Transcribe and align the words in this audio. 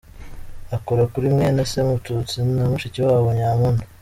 Akora 0.75 1.03
kuri 1.13 1.27
mwene 1.35 1.61
Se 1.71 1.79
Mututsi 1.87 2.37
na 2.55 2.63
mushiki 2.71 2.99
wabo 3.05 3.29
Nyampundu. 3.37 3.83